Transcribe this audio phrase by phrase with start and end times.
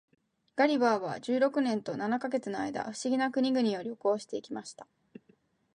[0.55, 4.87] ガリバーは十六年と七ヵ月の間、不思議な国々を旅行して来ました。